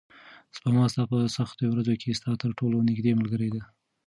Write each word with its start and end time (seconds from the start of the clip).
سپما 0.55 0.85
ستا 0.91 1.03
په 1.11 1.17
سختو 1.35 1.63
ورځو 1.69 1.93
کې 2.01 2.17
ستا 2.19 2.31
تر 2.43 2.49
ټولو 2.59 2.77
نږدې 2.89 3.11
ملګرې 3.19 3.49
ده. 3.55 3.61